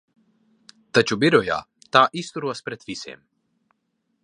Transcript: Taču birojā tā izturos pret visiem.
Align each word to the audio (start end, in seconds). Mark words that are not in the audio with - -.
Taču 0.97 1.17
birojā 1.25 1.59
tā 1.97 2.03
izturos 2.23 2.65
pret 2.69 2.89
visiem. 2.91 3.25